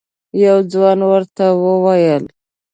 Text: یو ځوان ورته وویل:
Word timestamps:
یو 0.43 0.57
ځوان 0.71 0.99
ورته 1.09 1.45
وویل: 1.63 2.23